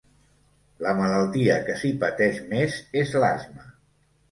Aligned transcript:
La 0.85 0.93
malaltia 0.99 1.59
que 1.67 1.77
s'hi 1.83 1.93
pateix 2.05 2.41
més 2.55 2.81
és 3.05 3.17
l'asma. 3.23 3.71